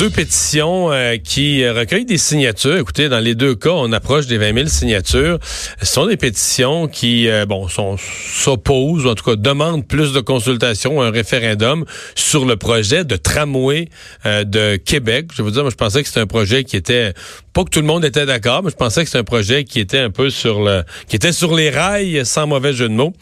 Deux 0.00 0.08
pétitions 0.08 0.90
euh, 0.90 1.18
qui 1.18 1.68
recueillent 1.68 2.06
des 2.06 2.16
signatures. 2.16 2.78
Écoutez, 2.78 3.10
dans 3.10 3.18
les 3.18 3.34
deux 3.34 3.54
cas, 3.54 3.68
on 3.74 3.92
approche 3.92 4.26
des 4.26 4.38
20 4.38 4.54
000 4.54 4.66
signatures. 4.68 5.38
Ce 5.78 5.84
sont 5.84 6.06
des 6.06 6.16
pétitions 6.16 6.88
qui, 6.88 7.28
euh, 7.28 7.44
bon, 7.44 7.68
sont 7.68 7.98
s'opposent, 7.98 9.04
ou 9.04 9.10
en 9.10 9.14
tout 9.14 9.24
cas 9.24 9.36
demandent 9.36 9.86
plus 9.86 10.14
de 10.14 10.20
consultation, 10.20 11.02
un 11.02 11.10
référendum 11.10 11.84
sur 12.14 12.46
le 12.46 12.56
projet 12.56 13.04
de 13.04 13.16
tramway 13.16 13.90
euh, 14.24 14.44
de 14.44 14.76
Québec. 14.76 15.26
Je 15.32 15.36
vais 15.36 15.42
vous 15.42 15.50
dire, 15.50 15.64
moi, 15.64 15.70
je 15.70 15.76
pensais 15.76 16.00
que 16.00 16.08
c'était 16.08 16.20
un 16.20 16.26
projet 16.26 16.64
qui 16.64 16.78
était 16.78 17.12
pas 17.52 17.64
que 17.64 17.70
tout 17.70 17.80
le 17.80 17.86
monde 17.86 18.04
était 18.04 18.26
d'accord, 18.26 18.62
mais 18.62 18.70
je 18.70 18.76
pensais 18.76 19.02
que 19.02 19.08
c'était 19.08 19.18
un 19.18 19.24
projet 19.24 19.64
qui 19.64 19.80
était 19.80 19.98
un 19.98 20.10
peu 20.10 20.30
sur 20.30 20.62
le, 20.62 20.82
qui 21.08 21.16
était 21.16 21.32
sur 21.32 21.54
les 21.54 21.70
rails, 21.70 22.24
sans 22.24 22.46
mauvais 22.46 22.72
jeu 22.72 22.88
de 22.88 22.94
mots. 22.94 23.12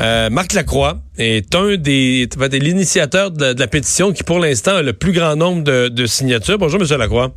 Euh, 0.00 0.30
Marc 0.30 0.54
Lacroix 0.54 0.98
est 1.18 1.54
un 1.54 1.76
des, 1.76 2.26
des 2.26 2.58
l'initiateur 2.58 3.30
de, 3.30 3.54
la 3.58 3.66
pétition 3.66 4.12
qui, 4.12 4.22
pour 4.22 4.38
l'instant, 4.38 4.76
a 4.76 4.82
le 4.82 4.92
plus 4.92 5.12
grand 5.12 5.36
nombre 5.36 5.62
de, 5.62 5.88
de 5.88 6.06
signatures. 6.16 6.58
Bonjour, 6.58 6.80
Monsieur 6.80 6.98
Lacroix. 6.98 7.30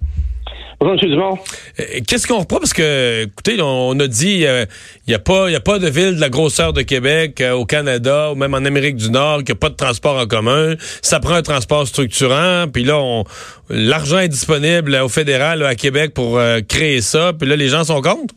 Bonjour, 0.79 0.95
M. 1.03 1.09
Dumont. 1.09 1.37
Euh, 1.79 1.83
qu'est-ce 2.07 2.25
qu'on 2.25 2.39
reprend? 2.39 2.59
Parce 2.59 2.73
que, 2.73 3.23
écoutez, 3.25 3.61
on 3.61 3.99
a 3.99 4.07
dit, 4.07 4.39
il 4.39 4.45
euh, 4.45 4.65
n'y 5.09 5.13
a, 5.13 5.19
pas, 5.19 5.51
y 5.51 5.55
a 5.55 5.59
pas 5.59 5.77
de 5.77 5.87
ville 5.87 6.15
de 6.15 6.21
la 6.21 6.29
grosseur 6.29 6.71
de 6.71 6.81
Québec 6.83 7.41
euh, 7.41 7.51
au 7.51 7.65
Canada 7.65 8.31
ou 8.31 8.35
même 8.35 8.53
en 8.53 8.63
Amérique 8.63 8.95
du 8.95 9.11
Nord 9.11 9.43
qui 9.43 9.51
n'a 9.51 9.57
pas 9.57 9.67
de 9.67 9.75
transport 9.75 10.17
en 10.17 10.25
commun. 10.25 10.75
Ça 11.01 11.19
prend 11.19 11.33
un 11.33 11.41
transport 11.41 11.85
structurant. 11.85 12.67
Puis 12.73 12.85
là, 12.85 12.97
on, 12.97 13.25
l'argent 13.69 14.19
est 14.19 14.29
disponible 14.29 14.95
au 15.03 15.09
fédéral, 15.09 15.63
à 15.63 15.75
Québec, 15.75 16.13
pour 16.13 16.39
créer 16.69 17.01
ça. 17.01 17.33
Puis 17.37 17.49
là, 17.49 17.57
les 17.57 17.67
gens 17.67 17.83
sont 17.83 18.01
contre? 18.01 18.33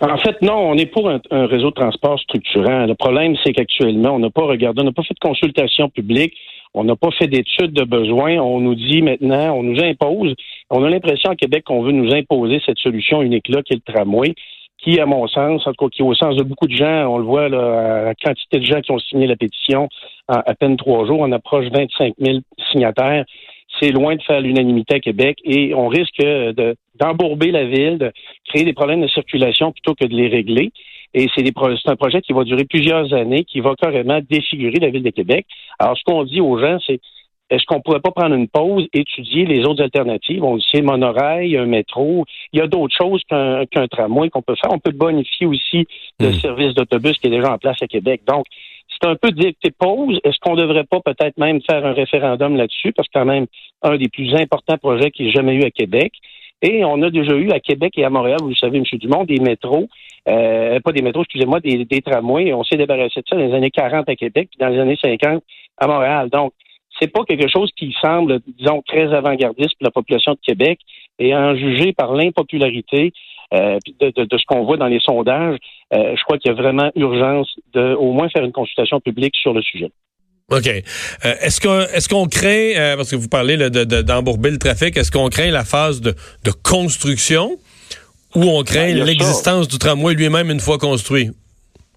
En 0.00 0.18
fait, 0.18 0.42
non, 0.42 0.70
on 0.70 0.74
est 0.76 0.86
pour 0.86 1.08
un, 1.08 1.20
un 1.30 1.46
réseau 1.46 1.70
de 1.70 1.76
transport 1.76 2.18
structurant. 2.20 2.86
Le 2.86 2.94
problème, 2.94 3.36
c'est 3.44 3.52
qu'actuellement, 3.52 4.10
on 4.10 4.18
n'a 4.18 4.30
pas 4.30 4.42
regardé, 4.42 4.82
on 4.82 4.84
n'a 4.84 4.92
pas 4.92 5.04
fait 5.04 5.14
de 5.14 5.26
consultation 5.26 5.88
publique. 5.90 6.34
On 6.76 6.84
n'a 6.84 6.94
pas 6.94 7.10
fait 7.10 7.26
d'études 7.26 7.72
de 7.72 7.84
besoin. 7.84 8.36
On 8.36 8.60
nous 8.60 8.74
dit 8.74 9.00
maintenant, 9.00 9.56
on 9.56 9.62
nous 9.62 9.80
impose. 9.82 10.34
On 10.68 10.84
a 10.84 10.90
l'impression 10.90 11.30
à 11.30 11.34
Québec 11.34 11.64
qu'on 11.64 11.82
veut 11.82 11.92
nous 11.92 12.14
imposer 12.14 12.60
cette 12.66 12.78
solution 12.78 13.22
unique-là, 13.22 13.62
qui 13.62 13.72
est 13.72 13.80
le 13.84 13.92
tramway, 13.92 14.34
qui, 14.78 15.00
à 15.00 15.06
mon 15.06 15.26
sens, 15.26 15.66
en 15.66 15.72
tout 15.72 15.86
cas, 15.86 15.90
qui, 15.90 16.02
au 16.02 16.14
sens 16.14 16.36
de 16.36 16.42
beaucoup 16.42 16.66
de 16.66 16.76
gens, 16.76 17.06
on 17.06 17.16
le 17.16 17.24
voit, 17.24 17.48
là, 17.48 18.04
la 18.04 18.14
quantité 18.14 18.58
de 18.58 18.64
gens 18.64 18.82
qui 18.82 18.92
ont 18.92 18.98
signé 18.98 19.26
la 19.26 19.36
pétition 19.36 19.88
à 20.28 20.54
peine 20.54 20.76
trois 20.76 21.06
jours, 21.06 21.20
on 21.20 21.32
approche 21.32 21.66
25 21.72 22.14
000 22.18 22.38
signataires. 22.70 23.24
C'est 23.80 23.90
loin 23.90 24.14
de 24.14 24.22
faire 24.22 24.42
l'unanimité 24.42 24.96
à 24.96 25.00
Québec 25.00 25.38
et 25.44 25.74
on 25.74 25.88
risque 25.88 26.18
de, 26.18 26.76
d'embourber 27.00 27.52
la 27.52 27.64
ville, 27.64 27.96
de 27.98 28.12
créer 28.48 28.64
des 28.64 28.74
problèmes 28.74 29.00
de 29.00 29.08
circulation 29.08 29.72
plutôt 29.72 29.94
que 29.94 30.04
de 30.04 30.14
les 30.14 30.28
régler. 30.28 30.72
Et 31.18 31.28
c'est 31.34 31.88
un 31.88 31.96
projet 31.96 32.20
qui 32.20 32.34
va 32.34 32.44
durer 32.44 32.64
plusieurs 32.64 33.14
années, 33.14 33.44
qui 33.44 33.60
va 33.60 33.74
carrément 33.74 34.20
défigurer 34.28 34.78
la 34.78 34.90
ville 34.90 35.02
de 35.02 35.10
Québec. 35.10 35.46
Alors, 35.78 35.96
ce 35.96 36.04
qu'on 36.04 36.24
dit 36.24 36.42
aux 36.42 36.58
gens, 36.58 36.76
c'est 36.86 37.00
est-ce 37.48 37.64
qu'on 37.64 37.80
pourrait 37.80 38.00
pas 38.00 38.10
prendre 38.10 38.34
une 38.34 38.48
pause, 38.48 38.86
étudier 38.92 39.46
les 39.46 39.64
autres 39.64 39.82
alternatives? 39.82 40.44
On 40.44 40.60
sait 40.60 40.82
monorail, 40.82 41.56
un 41.56 41.64
métro. 41.64 42.26
Il 42.52 42.58
y 42.58 42.62
a 42.62 42.66
d'autres 42.66 42.94
choses 42.94 43.22
qu'un 43.30 43.86
tramway 43.88 44.28
qu'on 44.28 44.42
peut 44.42 44.56
faire. 44.60 44.70
On 44.74 44.78
peut 44.78 44.90
bonifier 44.90 45.46
aussi 45.46 45.86
le 46.20 46.28
hmm. 46.28 46.34
service 46.34 46.74
d'autobus 46.74 47.16
qui 47.16 47.28
est 47.28 47.30
déjà 47.30 47.50
en 47.50 47.58
place 47.58 47.80
à 47.80 47.86
Québec. 47.86 48.20
Donc, 48.26 48.44
c'est 48.90 49.08
un 49.08 49.16
peu 49.16 49.30
dire 49.30 49.52
pause. 49.78 50.20
Est-ce 50.22 50.38
qu'on 50.40 50.54
devrait 50.54 50.84
pas 50.84 51.00
peut-être 51.00 51.38
même 51.38 51.62
faire 51.62 51.86
un 51.86 51.92
référendum 51.92 52.56
là-dessus? 52.56 52.92
Parce 52.92 53.08
que 53.08 53.18
quand 53.18 53.24
même, 53.24 53.46
un 53.82 53.96
des 53.96 54.08
plus 54.08 54.34
importants 54.34 54.76
projets 54.76 55.10
qu'il 55.10 55.28
ait 55.28 55.32
jamais 55.32 55.54
eu 55.54 55.64
à 55.64 55.70
Québec. 55.70 56.12
Et 56.62 56.84
on 56.84 57.02
a 57.02 57.10
déjà 57.10 57.34
eu 57.34 57.50
à 57.52 57.60
Québec 57.60 57.92
et 57.96 58.04
à 58.04 58.10
Montréal, 58.10 58.38
vous 58.40 58.48
le 58.48 58.54
savez, 58.54 58.78
M. 58.78 58.84
Dumont, 58.94 59.24
des 59.24 59.38
métros, 59.38 59.88
euh, 60.28 60.80
pas 60.80 60.92
des 60.92 61.02
métros, 61.02 61.22
excusez-moi, 61.22 61.60
des, 61.60 62.02
tramways. 62.02 62.52
On 62.52 62.64
s'est 62.64 62.76
débarrassé 62.76 63.20
de 63.20 63.26
ça 63.28 63.36
dans 63.36 63.46
les 63.46 63.54
années 63.54 63.70
40 63.70 64.08
à 64.08 64.16
Québec, 64.16 64.48
puis 64.50 64.58
dans 64.58 64.68
les 64.68 64.80
années 64.80 64.98
50 65.00 65.42
à 65.78 65.86
Montréal. 65.86 66.28
Donc, 66.30 66.52
c'est 67.00 67.12
pas 67.12 67.24
quelque 67.24 67.48
chose 67.48 67.70
qui 67.76 67.94
semble, 68.00 68.40
disons, 68.58 68.82
très 68.86 69.12
avant-gardiste 69.12 69.76
pour 69.78 69.84
la 69.84 69.90
population 69.90 70.32
de 70.32 70.38
Québec. 70.44 70.78
Et 71.18 71.34
en 71.34 71.54
juger 71.54 71.92
par 71.92 72.12
l'impopularité 72.12 73.12
euh, 73.54 73.78
de, 74.00 74.12
ce 74.38 74.46
qu'on 74.46 74.64
voit 74.64 74.76
dans 74.76 74.86
les 74.86 75.00
sondages, 75.00 75.58
euh, 75.94 76.14
je 76.16 76.22
crois 76.24 76.36
qu'il 76.38 76.50
y 76.50 76.54
a 76.54 76.56
vraiment 76.56 76.90
urgence 76.94 77.48
de 77.72 77.94
au 77.94 78.12
moins 78.12 78.28
faire 78.28 78.44
une 78.44 78.52
consultation 78.52 79.00
publique 79.00 79.34
sur 79.36 79.54
le 79.54 79.62
sujet. 79.62 79.90
OK. 80.50 80.66
Euh, 80.66 81.34
est-ce 81.40 81.60
qu'on 81.60 81.80
est-ce 81.80 82.08
qu'on 82.08 82.26
craint, 82.26 82.72
euh, 82.76 82.96
parce 82.96 83.10
que 83.10 83.16
vous 83.16 83.28
parlez 83.28 83.56
de, 83.56 84.02
d'embourber 84.02 84.50
le 84.50 84.58
trafic, 84.58 84.96
est-ce 84.96 85.10
qu'on 85.10 85.28
craint 85.28 85.50
la 85.50 85.64
phase 85.64 86.00
de 86.00 86.14
construction? 86.62 87.58
Ou 88.34 88.42
on 88.42 88.62
craint 88.62 88.92
ben, 88.92 89.04
l'existence 89.04 89.68
du 89.68 89.78
tramway 89.78 90.14
lui-même 90.14 90.50
une 90.50 90.60
fois 90.60 90.78
construit? 90.78 91.30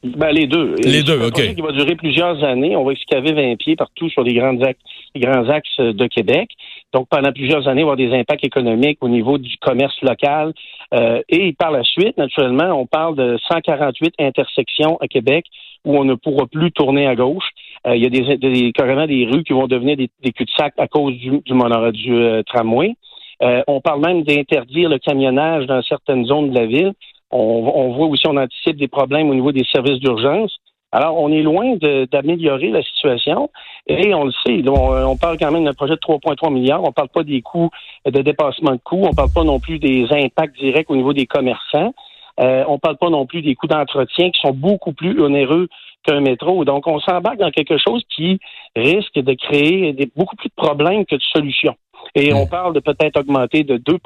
Ben, 0.04 0.32
les 0.32 0.48
deux. 0.48 0.76
Les 0.84 1.04
deux, 1.04 1.20
OK. 1.28 1.56
qui 1.56 1.62
va 1.62 1.74
durer 1.74 1.96
plusieurs 1.96 2.42
années. 2.44 2.76
On 2.78 2.86
va 2.86 2.94
excaver 2.94 3.34
20 3.34 3.58
pieds 3.58 3.76
partout 3.76 4.10
sur 4.10 4.24
les 4.24 4.34
grands 4.34 4.60
axes, 4.62 4.80
les 5.14 5.22
grands 5.22 5.50
axes 5.50 5.80
de 5.80 6.08
Québec. 6.08 6.52
Donc, 6.94 7.08
pendant 7.10 7.32
plusieurs 7.34 7.68
années, 7.68 7.82
il 7.82 7.86
va 7.86 7.92
y 7.92 7.94
avoir 7.94 7.98
des 7.98 8.18
impacts 8.18 8.46
économiques 8.46 9.00
au 9.02 9.10
niveau 9.10 9.38
du 9.38 9.58
commerce 9.58 10.02
local. 10.02 10.54
Euh, 10.94 11.22
et 11.28 11.52
par 11.54 11.72
la 11.72 11.84
suite, 11.84 12.18
naturellement, 12.18 12.80
on 12.80 12.86
parle 12.86 13.16
de 13.16 13.38
148 13.50 14.14
intersections 14.20 14.98
à 15.02 15.08
Québec 15.08 15.46
où 15.86 15.98
on 15.98 16.06
ne 16.06 16.16
pourra 16.16 16.46
plus 16.48 16.72
tourner 16.72 17.06
à 17.06 17.16
gauche. 17.16 17.50
Euh, 17.86 17.96
il 17.96 18.04
y 18.04 18.06
a 18.06 18.10
des, 18.10 18.38
des, 18.38 18.72
carrément 18.72 19.06
des 19.06 19.26
rues 19.26 19.44
qui 19.44 19.54
vont 19.54 19.68
devenir 19.68 19.98
des, 19.98 20.10
cul-de-sac 20.32 20.74
à 20.78 20.88
cause 20.88 21.14
du, 21.16 21.30
du, 21.30 21.54
du 21.94 22.14
euh, 22.16 22.42
tramway. 22.44 22.96
Euh, 23.42 23.64
on 23.68 23.82
parle 23.82 24.02
même 24.02 24.24
d'interdire 24.24 24.90
le 24.90 25.00
camionnage 25.00 25.66
dans 25.66 25.82
certaines 25.82 26.26
zones 26.26 26.52
de 26.52 26.60
la 26.60 26.66
ville. 26.66 26.94
On, 27.32 27.38
on, 27.40 27.94
voit 27.94 28.08
aussi, 28.08 28.28
on 28.28 28.38
anticipe 28.38 28.78
des 28.78 28.88
problèmes 28.88 29.30
au 29.30 29.36
niveau 29.36 29.52
des 29.52 29.64
services 29.72 30.00
d'urgence. 30.00 30.58
Alors, 30.92 31.18
on 31.18 31.32
est 31.32 31.44
loin 31.44 31.76
d'améliorer 32.12 32.70
la 32.70 32.82
situation 32.82 33.52
et 33.86 34.14
on 34.16 34.26
le 34.26 34.32
sait. 34.44 34.64
On, 34.68 35.16
parle 35.18 35.38
quand 35.38 35.52
même 35.52 35.66
d'un 35.66 35.74
projet 35.74 35.94
de 35.94 36.00
3,3 36.00 36.52
milliards. 36.52 36.84
On 36.84 36.92
parle 36.92 37.10
pas 37.10 37.24
des 37.24 37.42
coûts 37.42 37.70
de 38.06 38.22
dépassement 38.22 38.72
de 38.72 38.82
coûts. 38.84 39.04
On 39.04 39.14
parle 39.14 39.32
pas 39.32 39.44
non 39.44 39.60
plus 39.60 39.78
des 39.78 40.08
impacts 40.12 40.58
directs 40.58 40.90
au 40.90 40.96
niveau 40.96 41.14
des 41.14 41.28
commerçants. 41.28 41.94
Euh, 42.40 42.64
on 42.68 42.80
parle 42.80 42.98
pas 42.98 43.10
non 43.10 43.28
plus 43.28 43.42
des 43.44 43.54
coûts 43.54 43.68
d'entretien 43.68 44.32
qui 44.32 44.40
sont 44.42 44.54
beaucoup 44.54 44.94
plus 44.94 45.22
onéreux 45.22 45.68
qu'un 46.04 46.22
métro. 46.22 46.66
Donc, 46.66 46.88
on 46.88 47.00
s'embarque 47.00 47.38
dans 47.38 47.52
quelque 47.52 47.78
chose 47.78 48.04
qui 48.16 48.40
risque 48.76 49.16
de 49.16 49.34
créer 49.34 49.94
des, 49.94 50.10
beaucoup 50.16 50.36
plus 50.36 50.50
de 50.50 50.54
problèmes 50.56 51.06
que 51.06 51.16
de 51.16 51.22
solutions. 51.34 51.76
Et 52.16 52.34
on 52.34 52.48
parle 52.48 52.74
de 52.74 52.80
peut-être 52.80 53.20
augmenter 53.20 53.64
de 53.64 53.78
2% 53.78 53.98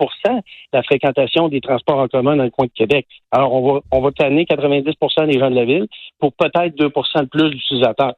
la 0.74 0.84
fréquentation 0.84 1.48
des 1.48 1.62
transports 1.62 2.00
en 2.00 2.08
commun 2.08 2.36
dans 2.36 2.44
le 2.44 2.50
coin 2.50 2.66
de 2.66 2.72
Québec. 2.76 3.08
Alors, 3.32 3.54
on 3.54 3.74
va, 3.74 3.80
on 3.92 4.02
va 4.02 4.12
tanner 4.12 4.46
90% 4.46 5.28
des 5.28 5.40
gens 5.40 5.50
de 5.50 5.56
la 5.56 5.66
ville 5.66 5.88
pour 6.20 6.34
peut-être 6.34 6.76
2% 6.76 7.22
de 7.22 7.26
plus 7.28 7.50
d'utilisateurs. 7.52 8.14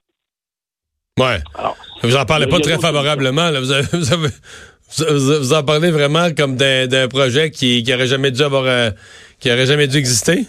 Ouais. 1.20 1.38
vous 2.04 2.18
en 2.18 2.26
parlez 2.26 2.48
pas 2.48 2.60
très 2.60 2.78
favorablement. 2.78 3.50
Là. 3.50 3.60
Vous, 3.60 3.72
avez, 3.72 4.30
vous, 4.98 5.54
en 5.54 5.64
parlez 5.64 5.92
vraiment 5.92 6.28
comme 6.36 6.58
d'un 6.58 7.08
projet 7.08 7.52
qui, 7.52 7.84
qui 7.84 7.94
aurait 7.94 8.08
jamais 8.08 8.32
dû 8.32 8.42
avoir, 8.42 8.64
euh, 8.66 8.92
qui 9.40 9.52
aurait 9.52 9.66
jamais 9.66 9.88
dû 9.88 9.98
exister? 9.98 10.46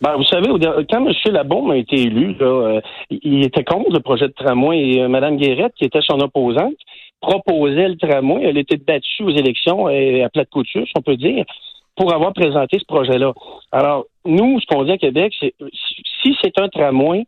Ben, 0.00 0.16
vous 0.16 0.24
savez, 0.24 0.46
quand 0.90 1.06
M. 1.06 1.12
Labaume 1.32 1.72
a 1.72 1.76
été 1.76 2.02
élu, 2.02 2.34
là, 2.34 2.46
euh, 2.46 2.80
il 3.10 3.44
était 3.44 3.64
contre 3.64 3.92
le 3.92 4.00
projet 4.00 4.28
de 4.28 4.32
tramway 4.32 4.78
et 4.78 5.02
euh, 5.02 5.08
Mme 5.08 5.36
Guérette, 5.36 5.74
qui 5.74 5.84
était 5.84 6.02
son 6.02 6.20
opposante, 6.20 6.74
proposait 7.20 7.88
le 7.88 7.96
tramway. 7.96 8.44
Elle 8.44 8.58
était 8.58 8.76
battue 8.76 9.24
aux 9.24 9.30
élections 9.30 9.88
et 9.88 10.22
à 10.22 10.28
plate 10.28 10.50
couture, 10.50 10.86
si 10.86 10.92
on 10.96 11.02
peut 11.02 11.16
dire, 11.16 11.44
pour 11.96 12.14
avoir 12.14 12.32
présenté 12.32 12.78
ce 12.78 12.84
projet-là. 12.84 13.32
Alors, 13.72 14.06
nous, 14.24 14.60
ce 14.60 14.66
qu'on 14.66 14.84
dit 14.84 14.92
à 14.92 14.98
Québec, 14.98 15.34
c'est 15.40 15.54
si 16.22 16.36
c'est 16.42 16.58
un 16.60 16.68
tramway, 16.68 17.24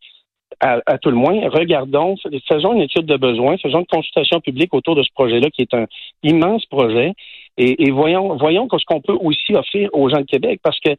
à, 0.61 0.99
tout 0.99 1.11
le 1.11 1.16
moins, 1.16 1.49
regardons, 1.49 2.16
faisons 2.49 2.75
une 2.75 2.82
étude 2.82 3.06
de 3.06 3.16
besoin, 3.16 3.56
faisons 3.56 3.81
une 3.81 3.87
consultation 3.87 4.40
publique 4.40 4.75
autour 4.75 4.94
de 4.94 5.02
ce 5.02 5.12
projet-là, 5.14 5.49
qui 5.50 5.62
est 5.62 5.75
un 5.75 5.87
immense 6.23 6.66
projet, 6.66 7.14
et, 7.56 7.90
voyons, 7.90 8.37
voyons 8.37 8.69
ce 8.70 8.84
qu'on 8.84 9.00
peut 9.00 9.16
aussi 9.20 9.55
offrir 9.55 9.90
aux 9.93 10.08
gens 10.08 10.20
de 10.20 10.26
Québec, 10.26 10.61
parce 10.62 10.78
que 10.81 10.90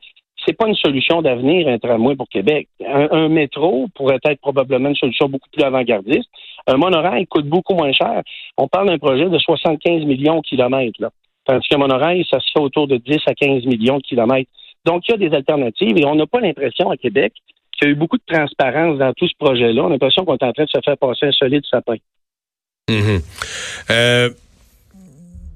c'est 0.46 0.54
pas 0.54 0.68
une 0.68 0.76
solution 0.76 1.22
d'avenir, 1.22 1.68
un 1.68 1.78
tramway 1.78 2.16
pour 2.16 2.28
Québec. 2.30 2.68
Un, 2.86 3.30
métro 3.30 3.88
pourrait 3.96 4.20
être 4.24 4.42
probablement 4.42 4.90
une 4.90 4.96
solution 4.96 5.30
beaucoup 5.30 5.50
plus 5.52 5.64
avant-gardiste. 5.64 6.30
Un 6.68 6.78
monorail 6.78 7.28
coûte 7.28 7.48
beaucoup 7.48 7.76
moins 7.76 7.92
cher. 7.92 8.22
On 8.58 8.68
parle 8.68 8.88
d'un 8.88 8.98
projet 8.98 9.30
de 9.30 9.38
75 9.38 10.06
millions 10.06 10.38
de 10.38 10.48
kilomètres, 10.48 11.00
là. 11.00 11.10
Tandis 11.46 11.68
qu'un 11.68 11.78
monorail, 11.78 12.24
ça 12.30 12.40
se 12.40 12.52
fait 12.54 12.60
autour 12.60 12.88
de 12.88 12.98
10 12.98 13.18
à 13.26 13.34
15 13.34 13.66
millions 13.66 13.98
de 13.98 14.04
kilomètres. 14.04 14.50
Donc, 14.86 15.04
il 15.08 15.12
y 15.12 15.14
a 15.14 15.30
des 15.30 15.36
alternatives 15.36 15.98
et 15.98 16.06
on 16.06 16.16
n'a 16.16 16.28
pas 16.28 16.40
l'impression 16.40 16.90
à 16.92 16.98
Québec 16.98 17.34
qu'il 17.72 17.88
y 17.88 17.92
a 17.92 17.94
eu 17.94 17.96
beaucoup 17.96 18.18
de 18.18 18.24
transparence 18.28 19.00
dans 19.00 19.14
tout 19.14 19.28
ce 19.28 19.34
projet-là. 19.40 19.84
On 19.84 19.88
a 19.88 19.90
l'impression 19.92 20.24
qu'on 20.24 20.38
est 20.38 20.44
en 20.44 20.54
train 20.54 20.66
de 20.66 20.70
se 20.70 20.80
faire 20.84 20.98
passer 20.98 21.26
un 21.26 21.32
solide 21.32 21.64
sapin. 21.70 21.96
Mm-hmm. 22.90 23.22
euh, 23.90 24.30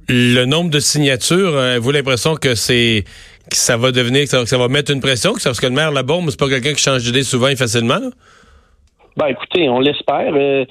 Le 0.09 0.45
nombre 0.45 0.71
de 0.71 0.79
signatures, 0.79 1.55
avez-vous 1.55 1.91
l'impression 1.91 2.35
que 2.35 2.55
c'est 2.55 3.03
que 3.49 3.55
ça 3.55 3.77
va 3.77 3.91
devenir, 3.91 4.23
que 4.23 4.45
ça, 4.45 4.57
va 4.57 4.67
mettre 4.67 4.91
une 4.91 5.01
pression, 5.01 5.33
que 5.33 5.41
ça, 5.41 5.49
parce 5.49 5.59
que 5.59 5.67
le 5.67 5.73
maire 5.73 5.91
Labombe, 5.91 6.29
c'est 6.29 6.39
pas 6.39 6.49
quelqu'un 6.49 6.73
qui 6.73 6.81
change 6.81 7.03
d'idée 7.03 7.23
souvent 7.23 7.47
et 7.47 7.55
facilement? 7.55 7.99
Ben, 9.17 9.27
écoutez, 9.27 9.69
on 9.69 9.79
l'espère. 9.79 10.33
Euh, 10.33 10.65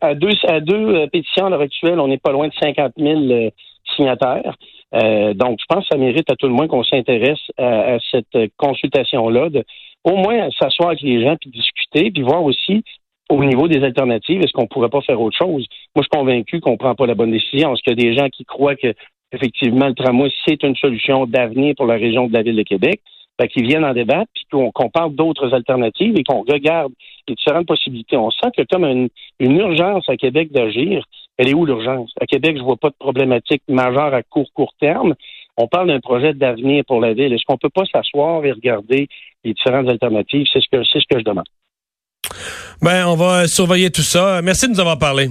à, 0.00 0.14
deux, 0.14 0.32
à 0.48 0.60
deux 0.60 1.06
pétitions 1.08 1.46
à 1.46 1.50
l'heure 1.50 1.60
actuelle, 1.60 2.00
on 2.00 2.08
n'est 2.08 2.18
pas 2.18 2.32
loin 2.32 2.48
de 2.48 2.54
50 2.60 2.92
000 2.98 3.50
signataires. 3.94 4.56
donc, 4.92 5.58
je 5.60 5.66
pense 5.68 5.84
que 5.84 5.92
ça 5.92 5.98
mérite 5.98 6.30
à 6.30 6.36
tout 6.36 6.48
le 6.48 6.52
moins 6.52 6.66
qu'on 6.66 6.82
s'intéresse 6.82 7.38
à, 7.58 7.98
cette 8.10 8.50
consultation-là, 8.56 9.50
de 9.50 9.64
au 10.02 10.16
moins 10.16 10.48
s'asseoir 10.58 10.90
avec 10.90 11.02
les 11.02 11.22
gens 11.22 11.36
puis 11.40 11.50
discuter, 11.50 12.10
puis 12.10 12.22
voir 12.22 12.42
aussi 12.42 12.82
au 13.30 13.44
niveau 13.44 13.68
des 13.68 13.82
alternatives, 13.84 14.40
est-ce 14.42 14.52
qu'on 14.52 14.66
pourrait 14.66 14.88
pas 14.88 15.00
faire 15.02 15.20
autre 15.20 15.36
chose? 15.36 15.64
Moi, 15.94 16.02
je 16.02 16.08
suis 16.10 16.10
convaincu 16.10 16.60
qu'on 16.60 16.76
prend 16.76 16.94
pas 16.94 17.06
la 17.06 17.14
bonne 17.14 17.30
décision. 17.30 17.72
Est-ce 17.72 17.82
qu'il 17.82 17.98
y 17.98 18.08
a 18.08 18.10
des 18.10 18.18
gens 18.18 18.28
qui 18.28 18.44
croient 18.44 18.74
que 18.74 18.92
effectivement 19.32 19.88
le 19.88 19.94
tramway, 19.94 20.30
c'est 20.46 20.62
une 20.62 20.76
solution 20.76 21.26
d'avenir 21.26 21.74
pour 21.76 21.86
la 21.86 21.94
région 21.94 22.26
de 22.26 22.32
la 22.32 22.42
ville 22.42 22.56
de 22.56 22.62
Québec? 22.62 23.00
Ben, 23.38 23.48
qu'ils 23.48 23.66
viennent 23.66 23.86
en 23.86 23.94
débattre, 23.94 24.30
puis 24.34 24.44
qu'on 24.50 24.90
parle 24.90 25.14
d'autres 25.14 25.54
alternatives 25.54 26.14
et 26.18 26.24
qu'on 26.24 26.42
regarde 26.42 26.92
les 27.26 27.34
différentes 27.34 27.66
possibilités. 27.66 28.16
On 28.18 28.30
sent 28.30 28.48
a 28.58 28.64
comme 28.66 28.84
une, 28.84 29.08
urgence 29.40 30.06
à 30.10 30.16
Québec 30.16 30.52
d'agir. 30.52 31.06
Elle 31.38 31.48
est 31.48 31.54
où 31.54 31.64
l'urgence? 31.64 32.12
À 32.20 32.26
Québec, 32.26 32.58
je 32.58 32.62
vois 32.62 32.76
pas 32.76 32.90
de 32.90 32.96
problématique 32.98 33.62
majeure 33.66 34.12
à 34.12 34.22
court, 34.22 34.52
court 34.52 34.74
terme. 34.78 35.14
On 35.56 35.68
parle 35.68 35.88
d'un 35.88 36.00
projet 36.00 36.34
d'avenir 36.34 36.84
pour 36.86 37.00
la 37.00 37.14
ville. 37.14 37.32
Est-ce 37.32 37.44
qu'on 37.46 37.56
peut 37.56 37.70
pas 37.70 37.84
s'asseoir 37.90 38.44
et 38.44 38.52
regarder 38.52 39.08
les 39.42 39.54
différentes 39.54 39.88
alternatives? 39.88 40.46
C'est 40.52 40.60
ce 40.60 40.68
que, 40.70 40.84
c'est 40.84 41.00
ce 41.00 41.06
que 41.10 41.18
je 41.18 41.24
demande. 41.24 41.46
Ben, 42.82 43.06
on 43.06 43.16
va 43.16 43.46
surveiller 43.46 43.90
tout 43.90 44.02
ça. 44.02 44.42
Merci 44.42 44.66
de 44.66 44.72
nous 44.72 44.80
avoir 44.80 44.98
parlé. 44.98 45.28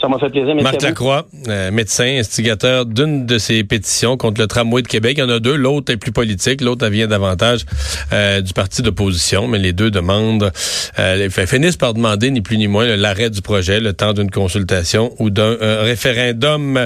Ça 0.00 0.08
m'a 0.08 0.18
fait 0.18 0.28
plaisir. 0.28 0.54
Marc 0.56 0.82
Lacroix, 0.82 1.26
euh, 1.48 1.70
médecin, 1.70 2.18
instigateur 2.18 2.84
d'une 2.84 3.26
de 3.26 3.38
ces 3.38 3.64
pétitions 3.64 4.16
contre 4.16 4.40
le 4.40 4.46
tramway 4.46 4.82
de 4.82 4.88
Québec. 4.88 5.14
Il 5.16 5.20
y 5.20 5.22
en 5.22 5.30
a 5.30 5.38
deux. 5.38 5.54
L'autre 5.54 5.92
est 5.92 5.96
plus 5.96 6.12
politique. 6.12 6.60
L'autre 6.60 6.86
vient 6.88 7.06
davantage 7.06 7.64
euh, 8.12 8.40
du 8.40 8.52
parti 8.52 8.82
d'opposition. 8.82 9.46
Mais 9.46 9.58
les 9.58 9.72
deux 9.72 9.90
demandent, 9.90 10.52
euh, 10.98 11.30
finissent 11.30 11.76
par 11.76 11.94
demander 11.94 12.30
ni 12.30 12.40
plus 12.40 12.58
ni 12.58 12.66
moins 12.66 12.96
l'arrêt 12.96 13.30
du 13.30 13.40
projet, 13.40 13.80
le 13.80 13.92
temps 13.92 14.12
d'une 14.12 14.30
consultation 14.30 15.14
ou 15.18 15.30
d'un 15.30 15.56
référendum. 15.60 16.78